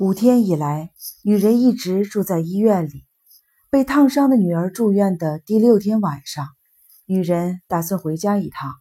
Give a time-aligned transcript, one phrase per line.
[0.00, 3.04] 五天以来，女人一直住在医院里。
[3.68, 6.46] 被烫伤的女儿住院的第六天晚上，
[7.04, 8.72] 女人打算回家一趟，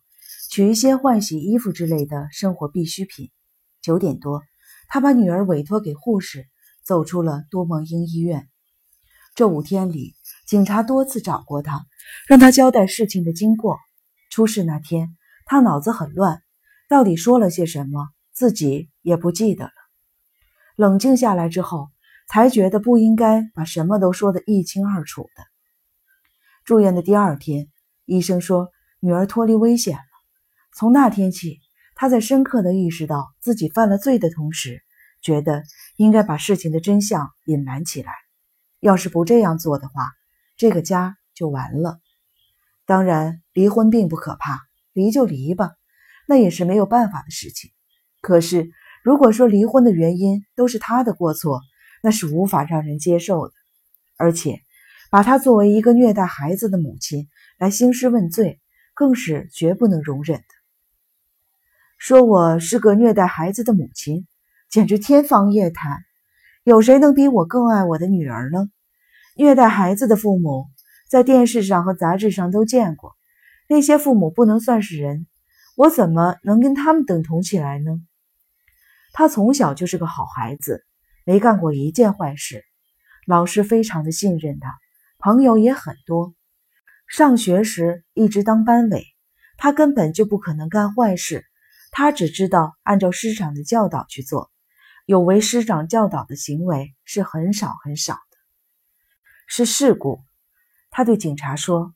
[0.50, 3.32] 取一些换洗衣服之类的生活必需品。
[3.82, 4.44] 九点多，
[4.88, 6.48] 她把女儿委托给护士，
[6.86, 8.48] 走出了多梦英医院。
[9.36, 10.16] 这五天里，
[10.48, 11.86] 警察多次找过她，
[12.30, 13.78] 让她交代事情的经过。
[14.30, 16.42] 出事那天，她脑子很乱，
[16.88, 19.72] 到底说了些什么，自己也不记得了。
[20.80, 21.90] 冷静下来之后，
[22.30, 25.44] 才觉得不应该把什么都说得一清二楚的。
[26.64, 27.68] 住院的第二天，
[28.06, 28.70] 医生说
[29.02, 30.04] 女儿脱离危险了。
[30.74, 31.60] 从那天起，
[31.96, 34.82] 他在深刻地意识到自己犯了罪的同时，
[35.22, 35.64] 觉得
[35.98, 38.14] 应该把事情的真相隐瞒起来。
[38.80, 40.08] 要是不这样做的话，
[40.56, 42.00] 这个家就完了。
[42.86, 44.62] 当然，离婚并不可怕，
[44.94, 45.72] 离就离吧，
[46.26, 47.70] 那也是没有办法的事情。
[48.22, 48.72] 可是。
[49.04, 51.62] 如果说离婚的原因都是他的过错，
[52.04, 53.54] 那是无法让人接受的。
[54.18, 54.60] 而且，
[55.10, 58.60] 把他作为一个虐待孩子的母亲来兴师问罪，
[58.94, 60.44] 更是绝不能容忍的。
[61.98, 64.28] 说我是个虐待孩子的母亲，
[64.70, 66.00] 简直天方夜谭。
[66.64, 68.70] 有谁能比我更爱我的女儿呢？
[69.36, 70.66] 虐待孩子的父母，
[71.10, 73.16] 在电视上和杂志上都见过，
[73.68, 75.26] 那些父母不能算是人，
[75.76, 78.02] 我怎么能跟他们等同起来呢？
[79.20, 80.86] 他从小就是个好孩子，
[81.26, 82.64] 没干过一件坏事，
[83.28, 84.80] 老师非常的信任他，
[85.18, 86.34] 朋友也很多。
[87.06, 89.04] 上学时一直当班委，
[89.58, 91.44] 他根本就不可能干坏事，
[91.92, 94.50] 他只知道按照师长的教导去做，
[95.06, 98.38] 有违师长教导的行为是很少很少的。
[99.48, 100.22] 是事故，
[100.92, 101.94] 他对警察说：“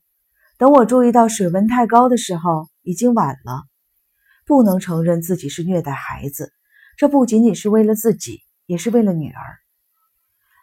[0.58, 3.62] 等我注意到水温太高的时候，已经晚了，
[4.44, 6.52] 不能承认自己是虐待孩子。”
[6.96, 9.58] 这不仅仅是为了自己，也是为了女儿。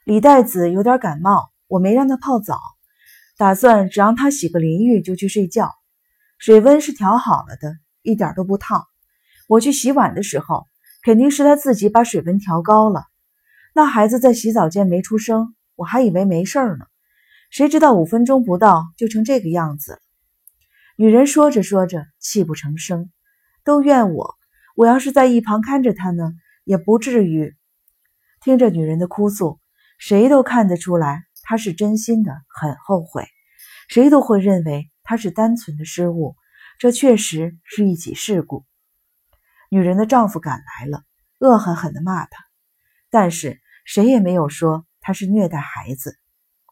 [0.05, 2.57] 李代子有点感冒，我没让她泡澡，
[3.37, 5.71] 打算只让她洗个淋浴就去睡觉。
[6.37, 8.85] 水温是调好了的，一点都不烫。
[9.47, 10.65] 我去洗碗的时候，
[11.03, 13.05] 肯定是她自己把水温调高了。
[13.73, 16.85] 那孩子在洗澡间没出声，我还以为没事呢，
[17.49, 19.99] 谁知道五分钟不到就成这个样子了。
[20.95, 23.11] 女人说着说着泣不成声，
[23.63, 24.35] 都怨我。
[24.75, 26.33] 我要是在一旁看着他呢，
[26.63, 27.55] 也不至于
[28.41, 29.59] 听着女人的哭诉。
[29.97, 33.27] 谁都看得出来，她是真心的，很后悔。
[33.87, 36.35] 谁都会认为她是单纯的失误。
[36.79, 38.65] 这确实是一起事故。
[39.69, 41.03] 女人的丈夫赶来了，
[41.37, 42.43] 恶狠狠地骂她，
[43.11, 46.17] 但是谁也没有说她是虐待孩子。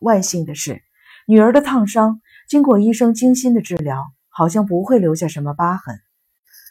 [0.02, 0.82] 万幸的是，
[1.28, 6.00] 女儿的烫伤经过医生精心的治疗，好像不会留下什么疤痕。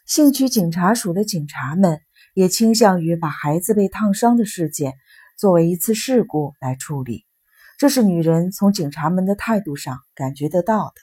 [0.08, 2.00] 兴趣警察署的警察们
[2.32, 4.94] 也倾向于把孩子被烫伤的事件
[5.36, 7.26] 作为一次事故来处理，
[7.76, 10.94] 这是女人从警察们的态度上感觉得到的。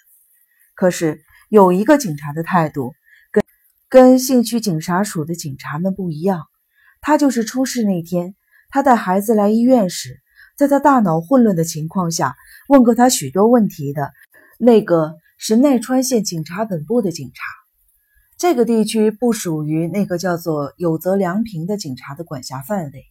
[0.74, 2.96] 可是有一个警察的态度
[3.30, 3.44] 跟
[3.88, 6.42] 跟兴趣警察署的警察们不一样，
[7.00, 8.34] 他就是出事那天，
[8.70, 10.20] 他带孩子来医院时，
[10.58, 12.36] 在他大脑混乱的情况下
[12.70, 14.12] 问过他许多问题的
[14.58, 17.65] 那个是奈川县警察本部的警察。
[18.38, 23.06] 这个地区不属于那个叫做有泽良平的警察的管辖范围。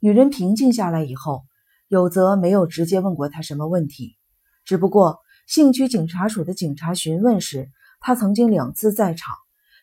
[0.00, 1.44] 女人平静下来以后，
[1.88, 4.16] 有泽没有直接问过她什么问题，
[4.64, 7.70] 只不过兴区警察署的警察询问时，
[8.00, 9.34] 他曾经两次在场，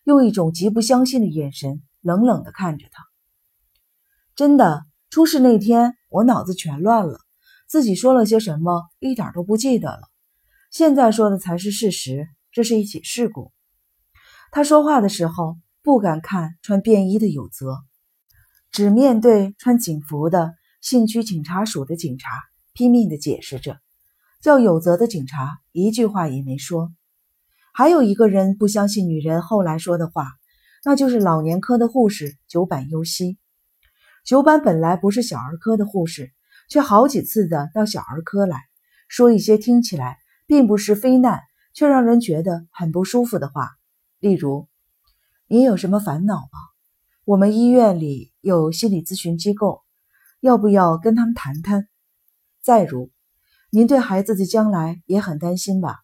[0.04, 3.04] 用一种极不相信的眼神冷冷地看着他。
[4.36, 7.20] 真的，出事那天我脑子全乱了，
[7.68, 10.10] 自己说了些什么一点都不记得了。
[10.72, 13.52] 现在说的才是事实，这是一起事故。
[14.56, 17.80] 他说话的时候不敢看穿便衣的有泽，
[18.72, 22.30] 只面对穿警服的兴区警察署的警察，
[22.72, 23.78] 拼命地解释着。
[24.42, 26.94] 叫有泽的警察一句话也没说。
[27.74, 30.32] 还有一个人不相信女人后来说的话，
[30.86, 33.38] 那就是老年科的护士久坂优希。
[34.24, 36.32] 久坂本来不是小儿科的护士，
[36.70, 38.62] 却好几次的到小儿科来
[39.10, 40.16] 说一些听起来
[40.48, 41.42] 并不是非难，
[41.74, 43.72] 却让人觉得很不舒服的话。
[44.26, 44.68] 例如，
[45.48, 46.58] 你有什么烦恼吗？
[47.26, 49.84] 我们医院里有心理咨询机构，
[50.40, 51.88] 要不要跟他们谈谈？
[52.60, 53.12] 再如，
[53.70, 56.00] 您对孩子的将来也很担心吧？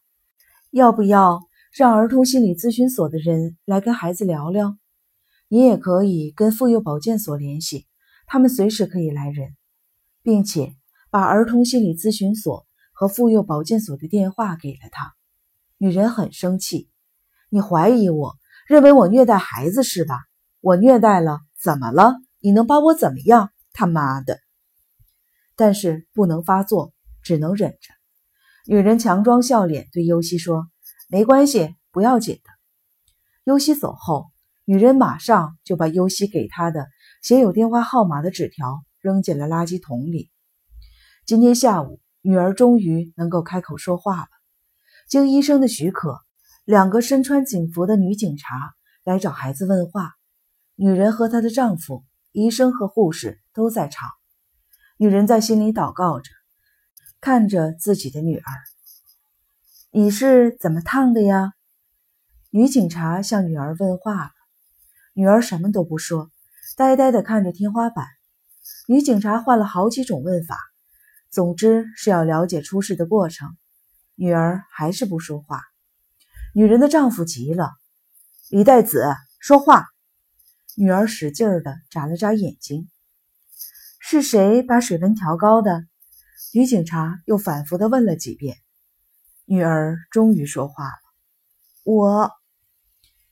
[0.70, 1.40] 要不要
[1.72, 4.78] 让儿童心理咨询所的人来跟孩子聊聊？
[5.48, 7.88] 你也可以跟妇幼保健所联系，
[8.28, 9.56] 他们随时可以来人，
[10.22, 10.76] 并且
[11.10, 15.12] 把儿童心理咨询所和妇幼保健所的电话给了他。
[15.78, 16.88] 女人很生气。
[17.54, 18.34] 你怀疑我，
[18.66, 20.18] 认为我虐待孩子是吧？
[20.62, 22.14] 我虐待了，怎么了？
[22.40, 23.50] 你能把我怎么样？
[23.74, 24.40] 他妈的！
[25.54, 27.92] 但是不能发作，只能忍着。
[28.64, 30.66] 女人强装笑脸对尤西说
[31.12, 32.50] ：“没关系，不要紧的。”
[33.44, 34.30] 尤西走后，
[34.64, 36.86] 女人马上就把尤西给她的
[37.22, 40.30] 写有电话号码的纸条扔进了垃圾桶里。
[41.26, 44.28] 今天下午，女儿终于能够开口说话了。
[45.06, 46.18] 经医生的许可，
[46.64, 50.12] 两个身穿警服的女警察来找孩子问话。
[50.76, 54.08] 女人和她的丈夫、医生和护士都在场。
[54.96, 56.30] 女人在心里祷告着，
[57.20, 58.44] 看着自己的女儿
[59.90, 61.52] ：“你是怎么烫的呀？”
[62.50, 64.30] 女警察向女儿问话了。
[65.14, 66.30] 女儿什么都不说，
[66.76, 68.06] 呆呆地看着天花板。
[68.86, 70.56] 女警察换了好几种问法，
[71.28, 73.56] 总之是要了解出事的过程。
[74.14, 75.60] 女儿还是不说话。
[76.54, 77.70] 女人的丈夫急了
[78.50, 79.06] ：“李代子，
[79.40, 79.86] 说话！”
[80.76, 82.90] 女儿使劲儿地眨了眨眼睛。
[83.98, 85.86] 是谁把水温调高的？
[86.52, 88.58] 女警察又反复的问了几遍。
[89.46, 91.00] 女儿终于说话了
[91.84, 92.30] ：“我。”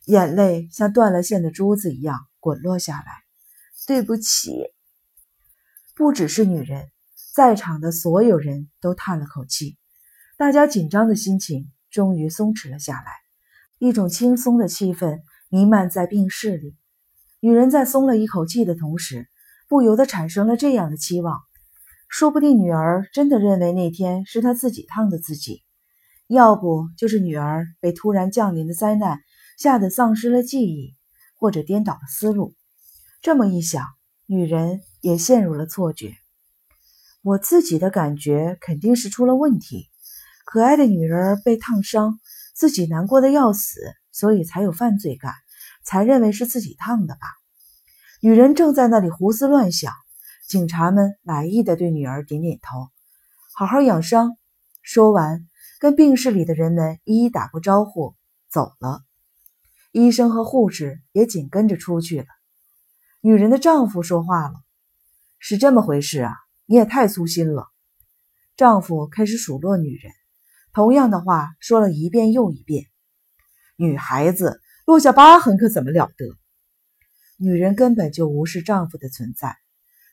[0.07, 3.13] 眼泪像断了线的珠子一样滚落下来。
[3.87, 4.65] 对不起。
[5.95, 6.91] 不只是女人，
[7.35, 9.77] 在场的所有人都叹了口气。
[10.39, 13.13] 大家紧张的心情终于松弛了下来，
[13.79, 16.77] 一种轻松的气氛弥漫在病室里。
[17.41, 19.29] 女人在松了一口气的同时，
[19.69, 21.41] 不由得产生了这样的期望：
[22.09, 25.63] 说不定女儿真的认为那天是她自己烫的自己，
[26.27, 29.21] 要不就是女儿被突然降临的灾难
[29.59, 30.97] 吓得丧失了记忆，
[31.37, 32.55] 或者颠倒了思路。
[33.23, 33.85] 这么一想，
[34.27, 36.15] 女人也陷入了错觉。
[37.23, 39.90] 我自己的感觉肯定是出了问题。
[40.51, 42.19] 可爱的女人被烫伤，
[42.55, 43.81] 自己难过的要死，
[44.11, 45.33] 所以才有犯罪感。
[45.85, 47.21] 才认为是自己烫的吧？
[48.21, 49.93] 女人正在那里胡思乱想，
[50.49, 52.89] 警察们满意的对女儿点点头，
[53.55, 54.37] 好好养伤。
[54.83, 55.47] 说完，
[55.79, 58.17] 跟病室里的人们一一打过招呼，
[58.51, 59.03] 走了。
[59.93, 62.27] 医生和护士也紧跟着出去了。
[63.21, 64.55] 女人的丈夫说话了
[65.39, 66.35] ：“是这么回事啊，
[66.67, 67.69] 你也太粗心了。”
[68.59, 70.13] 丈夫开始数落女人，
[70.73, 72.87] 同样的话说了一遍又一遍。
[73.77, 74.61] 女孩子。
[74.87, 76.37] 落下疤痕可怎么了得？
[77.37, 79.57] 女人根本就无视丈夫的存在，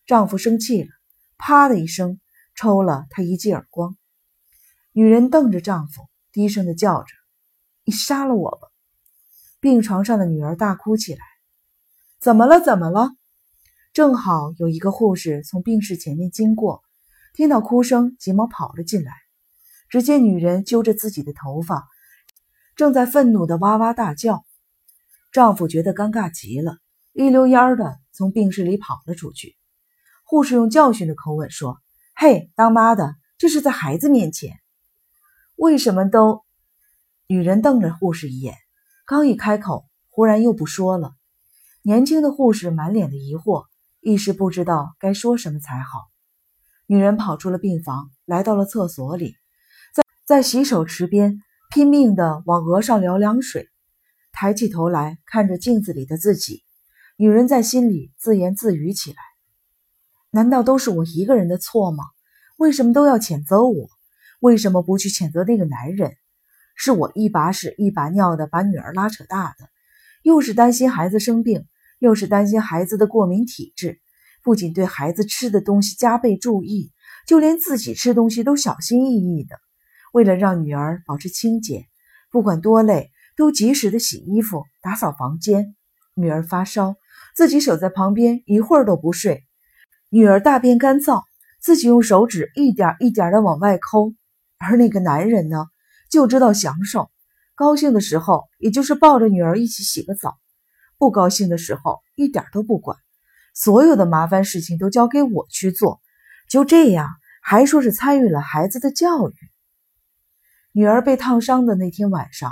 [0.05, 0.89] 丈夫生气了，
[1.39, 2.19] 啪的一声
[2.53, 3.97] 抽了她一记耳光。
[4.91, 7.07] 女人瞪着丈夫，低声的叫着
[7.85, 8.67] ：“你杀了我吧！”
[9.59, 11.21] 病床上的女儿大哭起来
[12.21, 12.61] ：“怎么了？
[12.61, 13.09] 怎么了？”
[13.93, 16.83] 正好有一个护士从病室前面经过，
[17.33, 19.11] 听到哭声，急忙跑了进来。
[19.89, 21.87] 只见女人揪着自己的头发，
[22.75, 24.45] 正在愤怒的哇哇大叫。
[25.31, 26.77] 丈夫觉得尴尬极了，
[27.13, 29.55] 一溜烟儿的从病室里跑了出去。
[30.23, 31.77] 护士用教训的口吻说
[32.15, 34.59] ：“嘿，当妈的，这是在孩子面前，
[35.55, 36.43] 为什么都……”
[37.27, 38.55] 女人瞪了护士一眼，
[39.05, 41.13] 刚一开口，忽然又不说了。
[41.81, 43.65] 年轻的护士满脸的疑惑，
[44.01, 46.07] 一时不知道该说什么才好。
[46.85, 49.35] 女人跑出了病房，来到了厕所里，
[50.27, 51.41] 在洗手池边
[51.73, 53.69] 拼命的往额上撩凉水。
[54.33, 56.63] 抬起头来看着镜子里的自己，
[57.15, 59.17] 女人在心里自言自语起来
[60.29, 62.03] ：“难道都是我一个人的错吗？
[62.57, 63.87] 为什么都要谴责我？
[64.41, 66.17] 为什么不去谴责那个男人？
[66.75, 69.69] 是我一把屎一把尿的把女儿拉扯大的，
[70.23, 71.65] 又是担心孩子生病，
[71.99, 74.01] 又是担心孩子的过敏体质，
[74.43, 76.91] 不仅对孩子吃的东西加倍注意，
[77.25, 79.57] 就连自己吃东西都小心翼翼的。
[80.13, 81.85] 为了让女儿保持清洁，
[82.31, 85.75] 不管多累。”都及时的洗衣服、打扫房间。
[86.15, 86.95] 女儿发烧，
[87.35, 89.43] 自己守在旁边一会儿都不睡。
[90.09, 91.21] 女儿大便干燥，
[91.61, 94.11] 自己用手指一点一点的往外抠。
[94.57, 95.67] 而那个男人呢，
[96.09, 97.11] 就知道享受，
[97.53, 100.39] 高兴的时候也就是抱着女儿一起洗个澡，
[100.97, 102.97] 不高兴的时候一点都不管，
[103.53, 106.01] 所有的麻烦事情都交给我去做。
[106.49, 107.07] 就这样，
[107.43, 109.33] 还说是参与了孩子的教育。
[110.77, 112.51] 女儿被烫伤的那天晚上。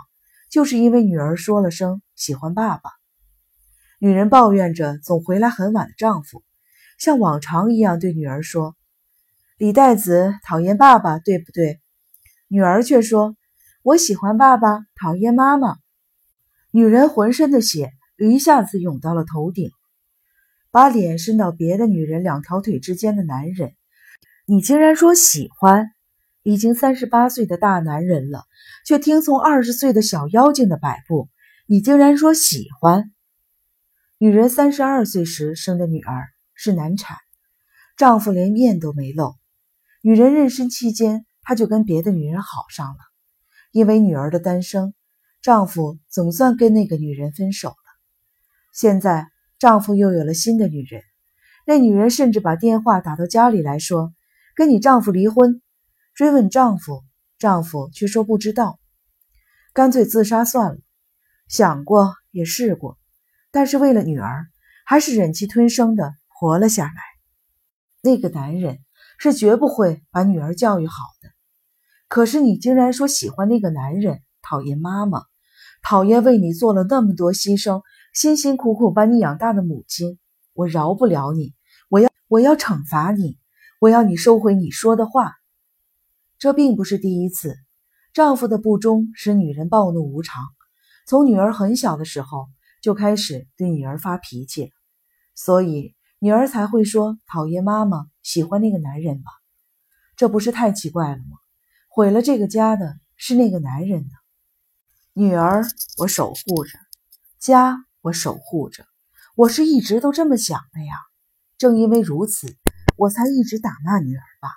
[0.50, 2.89] 就是因为女儿说了声喜欢爸爸，
[4.00, 6.44] 女人抱怨着总回来很晚的丈夫，
[6.98, 8.75] 像往常一样对女儿说
[9.60, 11.82] ：“李代子讨厌爸爸，对不对？”
[12.50, 13.36] 女儿却说
[13.84, 15.75] ：“我喜欢爸爸，讨厌妈妈。”
[16.72, 19.70] 女人浑身的血一下子涌到了头顶，
[20.72, 23.75] 把脸伸到别的女人两条腿之间的男人，
[24.48, 25.91] 你竟然说喜欢？
[26.45, 28.43] 已经三十八岁的大男人了，
[28.85, 31.27] 却听从二十岁的小妖精的摆布。
[31.65, 33.11] 你竟然说喜欢？
[34.19, 37.17] 女人三十二岁时生的女儿是难产，
[37.97, 39.33] 丈夫连面都没露。
[40.03, 42.99] 女人妊娠期间，她就跟别的女人好上了。
[43.71, 44.93] 因为女儿的诞生，
[45.41, 47.75] 丈夫总算跟那个女人分手了。
[48.71, 51.01] 现在丈夫又有了新的女人，
[51.65, 54.13] 那女人甚至把电话打到家里来说
[54.53, 55.59] ：“跟你丈夫离婚。”
[56.15, 57.03] 追问丈夫，
[57.38, 58.79] 丈夫却说不知道，
[59.74, 60.77] 干脆自杀算了。
[61.48, 62.98] 想过也试过，
[63.51, 64.48] 但是为了女儿，
[64.86, 66.93] 还是忍气吞声的活了下来。
[68.01, 68.79] 那个男人。
[69.17, 71.29] 是绝不会把女儿教育好的。
[72.10, 75.24] 可是你竟然说喜欢那个男人，讨厌妈妈，
[75.81, 77.81] 讨厌为你做了那么多牺牲、
[78.13, 80.19] 辛辛苦苦把你养大的母亲。
[80.51, 81.53] 我饶不了你，
[81.88, 83.38] 我要我要惩罚你，
[83.79, 85.31] 我要你收回你说的话。
[86.45, 87.57] 这并不是第一次，
[88.13, 90.43] 丈夫的不忠使女人暴怒无常。
[91.07, 92.45] 从女儿很小的时候
[92.83, 94.71] 就开始对女儿发脾气，
[95.33, 98.05] 所以女儿才会说讨厌妈妈。
[98.21, 99.31] 喜欢那个男人吧？
[100.15, 101.37] 这不是太奇怪了吗？
[101.87, 104.11] 毁了这个家的是那个男人呢。
[105.13, 105.65] 女儿，
[105.97, 106.77] 我守护着；
[107.39, 108.85] 家，我守护着。
[109.35, 110.93] 我是一直都这么想的呀。
[111.57, 112.55] 正因为如此，
[112.97, 114.49] 我才一直打骂女儿吧。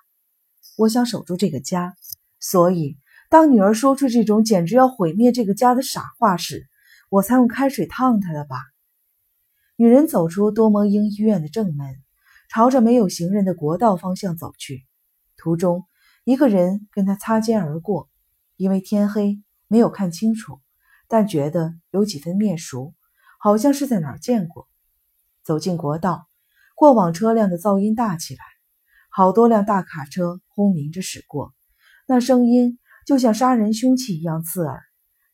[0.78, 1.96] 我想守住这个家，
[2.38, 2.96] 所以
[3.28, 6.68] 当女儿说出这种简直要毁灭这个家的傻话时，
[7.10, 8.56] 我才用开水烫她的吧。
[9.74, 11.96] 女人走出多摩英医院的正门。
[12.50, 14.86] 朝着没有行人的国道方向走去，
[15.36, 15.84] 途中
[16.24, 18.08] 一个人跟她擦肩而过，
[18.56, 20.58] 因为天黑没有看清楚，
[21.08, 22.94] 但觉得有几分面熟，
[23.38, 24.66] 好像是在哪儿见过。
[25.44, 26.26] 走进国道，
[26.74, 28.40] 过往车辆的噪音大起来，
[29.18, 31.52] 好多辆大卡车轰鸣着驶过，
[32.06, 34.80] 那声音就像杀人凶器一样刺耳，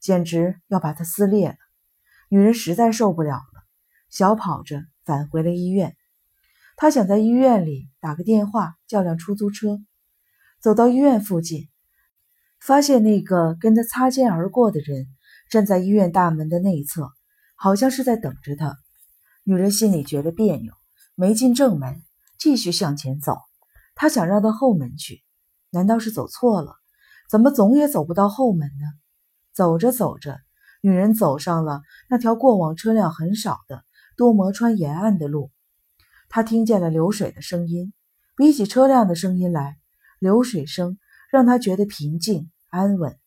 [0.00, 1.56] 简直要把他撕裂了。
[2.30, 3.62] 女人实在受不了了，
[4.08, 5.94] 小跑着返回了医院。
[6.78, 9.78] 他想在医院里打个电话，叫辆出租车。
[10.62, 11.68] 走到医院附近，
[12.60, 15.08] 发现那个跟他擦肩而过的人
[15.50, 17.10] 站在医院大门的内侧，
[17.54, 18.78] 好像是在等着他。
[19.42, 20.72] 女人心里觉得别扭，
[21.14, 22.00] 没进正门，
[22.38, 23.36] 继续向前走。
[23.94, 25.22] 他想绕到后门去，
[25.70, 26.76] 难道是走错了？
[27.30, 28.86] 怎么总也走不到后门呢？
[29.52, 30.40] 走着走着，
[30.82, 33.84] 女人走上了那条过往车辆很少的
[34.16, 35.50] 多摩川沿岸的路。
[36.28, 37.92] 他听见了流水的声音，
[38.36, 39.78] 比起车辆的声音来，
[40.18, 40.98] 流水声
[41.30, 43.18] 让他觉得平静安稳。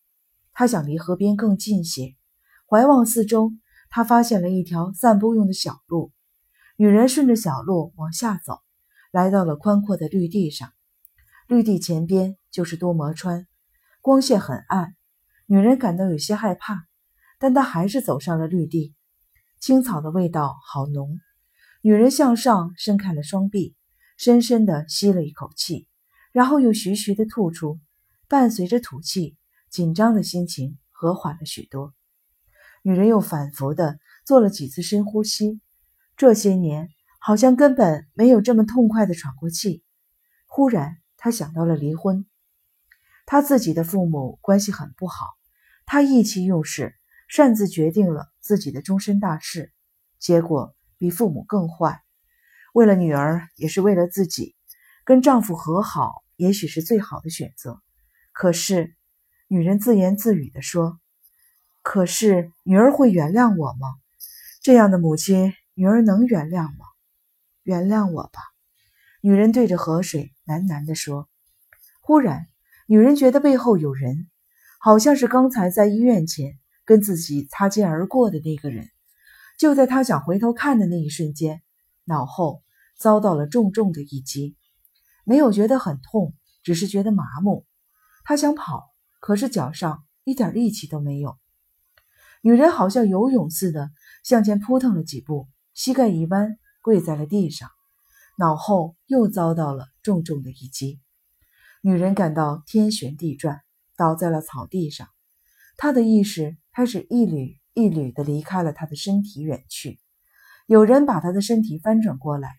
[0.53, 2.15] 他想离河边更近些，
[2.69, 3.51] 怀望四周，
[3.89, 6.11] 他发现了一条散步用的小路。
[6.75, 8.59] 女人顺着小路往下走，
[9.17, 10.71] 来到了宽阔的绿地上。
[11.47, 13.47] 绿地前边就是多摩川，
[13.99, 14.95] 光线很暗，
[15.47, 16.85] 女人感到有些害怕，
[17.39, 18.93] 但她还是走上了绿地。
[19.59, 21.19] 青草的味道好浓。
[21.81, 23.75] 女人向上伸开了双臂，
[24.19, 25.87] 深深地吸了一口气，
[26.31, 27.79] 然后又徐徐地吐出。
[28.27, 29.35] 伴随着吐气，
[29.71, 31.91] 紧张的心情和缓了许多。
[32.83, 33.97] 女人又反复地
[34.27, 35.59] 做了几次深呼吸，
[36.15, 36.89] 这些年
[37.27, 39.83] 好像根本没有这么痛快地喘过气。
[40.45, 42.25] 忽然，她想到了离婚。
[43.25, 45.25] 她自己的父母关系很不好，
[45.85, 46.95] 她意气用事，
[47.27, 49.73] 擅自决定了自己的终身大事，
[50.19, 50.73] 结果。
[50.97, 52.01] 比父母更坏，
[52.73, 54.55] 为了女儿，也是为了自己，
[55.03, 57.81] 跟丈夫和好，也许是最好的选择。
[58.31, 58.95] 可是，
[59.49, 60.97] 女人自言自语地说
[61.83, 63.95] ：“可是，女儿会原谅我吗？
[64.61, 66.85] 这样的母亲，女儿能原谅吗？
[67.67, 68.39] 原谅我吧。”
[69.19, 71.27] 女人对着河水喃喃地说。
[71.99, 72.47] 忽然，
[72.87, 74.29] 女人觉得背后有人，
[74.79, 78.87] 好像是刚才在医院前跟自己擦肩而过的那个人。
[79.59, 81.61] 就在她想回头看的那一瞬间，
[82.05, 82.63] 脑后
[82.97, 84.55] 遭到了重重的一击，
[85.25, 86.33] 没有觉得很痛，
[86.63, 87.65] 只是觉得麻木。
[88.23, 91.37] 他想跑，可是脚上一点力气都没有。
[92.41, 93.91] 女人好像游泳似的
[94.23, 96.57] 向前扑腾了几步，膝盖一弯，
[96.87, 97.69] 跪在了地上，
[98.37, 101.01] 脑后又遭到了重重的一击。
[101.81, 103.59] 女人感到天旋地转，
[103.97, 105.09] 倒在了草地上，
[105.75, 107.59] 她的意识开始一缕。
[107.73, 109.99] 一缕的离开了他的身体远去，
[110.65, 112.49] 有人把他的身体翻转过来，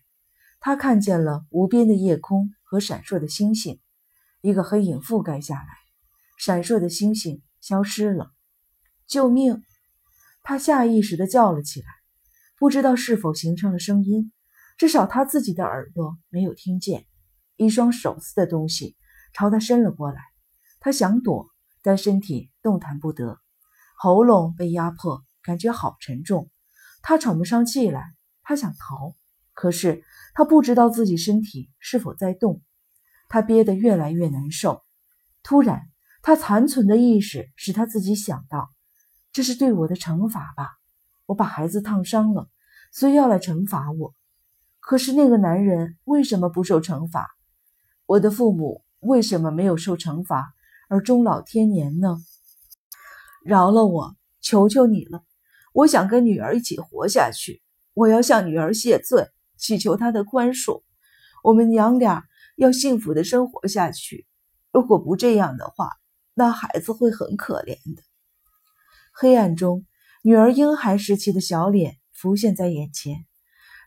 [0.59, 3.81] 他看见了无边的夜空和闪烁的星星，
[4.41, 5.67] 一个黑影覆盖下来，
[6.37, 8.31] 闪烁的星星消失了。
[9.07, 9.63] 救命！
[10.43, 11.87] 他下意识地叫了起来，
[12.59, 14.33] 不知道是否形成了声音，
[14.77, 17.05] 至少他自己的耳朵没有听见。
[17.55, 18.97] 一双手似的东西
[19.33, 20.19] 朝他伸了过来，
[20.81, 21.47] 他想躲，
[21.81, 23.39] 但身体动弹不得。
[23.97, 26.49] 喉咙被压迫，感觉好沉重。
[27.01, 28.13] 他喘不上气来，
[28.43, 29.15] 他想逃，
[29.53, 32.61] 可是他不知道自己身体是否在动，
[33.29, 34.83] 他憋得越来越难受。
[35.43, 35.89] 突然，
[36.21, 38.69] 他残存的意识使他自己想到，
[39.31, 40.78] 这是对我的惩罚吧？
[41.29, 42.49] 我把孩子烫伤了，
[42.91, 44.15] 所以要来惩罚我。
[44.79, 47.27] 可是那个男人为什么不受惩罚？
[48.07, 50.55] 我的父母为什么没有受惩罚
[50.89, 52.17] 而终老天年呢？
[53.45, 55.23] 饶了我，求求你了！
[55.71, 57.61] 我想跟女儿一起活下去，
[57.93, 60.81] 我要向女儿谢罪，祈求她的宽恕。
[61.43, 62.23] 我们娘俩
[62.55, 64.25] 要幸福的生活下去。
[64.71, 65.91] 如果不这样的话，
[66.33, 68.01] 那孩子会很可怜的。
[69.13, 69.85] 黑暗中，
[70.21, 73.25] 女儿婴孩时期的小脸浮现在眼前，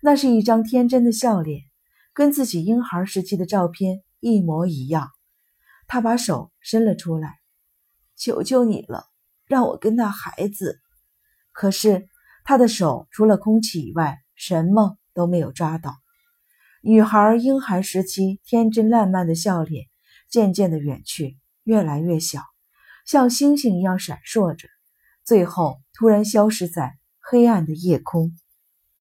[0.00, 1.64] 那是一张天真的笑脸，
[2.14, 5.10] 跟自己婴孩时期的照片一模一样。
[5.86, 7.34] 他把手伸了出来，
[8.16, 9.04] 求求你了，
[9.44, 10.80] 让我跟那孩子。
[11.52, 12.08] 可是
[12.44, 15.96] 他的手除了空气以外，什么都没有抓到。
[16.80, 19.84] 女孩婴孩时期天真烂漫的笑脸
[20.30, 22.40] 渐渐的远去，越来越小，
[23.04, 24.66] 像星星一样闪烁着，
[25.32, 28.32] 最后突然消失在黑暗的夜空。